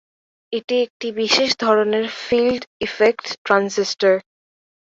এটি 0.53 0.75
একটি 0.85 1.07
বিশেষ 1.17 1.49
ধরনের 1.63 2.05
ফিল্ড 2.21 2.61
ইফেক্ট 2.79 3.25
ট্রানজিস্টর। 3.45 4.13